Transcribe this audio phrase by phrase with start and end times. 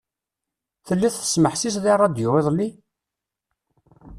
[0.87, 2.69] Telliḍ tesmeḥsiseḍ i rradyu iḍelli?